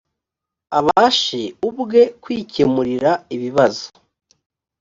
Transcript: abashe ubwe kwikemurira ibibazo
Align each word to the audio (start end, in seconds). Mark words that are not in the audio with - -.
abashe 0.79 1.41
ubwe 1.67 2.01
kwikemurira 2.23 3.11
ibibazo 3.35 3.85